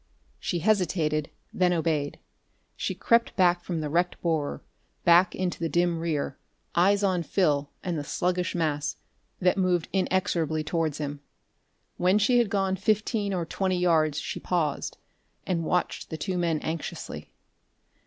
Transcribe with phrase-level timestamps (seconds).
[0.39, 2.17] She hesitated, then obeyed.
[2.75, 4.63] She crept back from the wrecked borer,
[5.05, 6.39] back into the dim rear,
[6.73, 8.95] eyes on Phil and the sluggish mass
[9.39, 11.19] that moved inexorably towards him.
[11.97, 14.97] When she had gone fifteen or twenty yards she paused,
[15.45, 17.29] and watched the two men anxiously.